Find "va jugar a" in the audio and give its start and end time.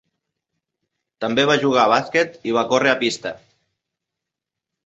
1.51-1.91